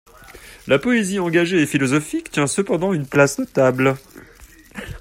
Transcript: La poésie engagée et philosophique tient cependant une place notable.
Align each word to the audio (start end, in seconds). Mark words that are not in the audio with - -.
La 0.65 0.79
poésie 0.79 1.19
engagée 1.19 1.61
et 1.61 1.67
philosophique 1.67 2.31
tient 2.31 2.47
cependant 2.47 2.91
une 2.91 3.05
place 3.05 3.37
notable. 3.37 3.93